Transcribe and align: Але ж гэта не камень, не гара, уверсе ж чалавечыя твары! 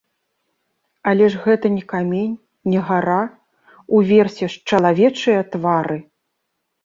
Але 1.09 1.25
ж 1.33 1.41
гэта 1.43 1.65
не 1.73 1.83
камень, 1.91 2.31
не 2.73 2.79
гара, 2.87 3.19
уверсе 3.99 4.45
ж 4.53 4.65
чалавечыя 4.73 5.41
твары! 5.57 5.99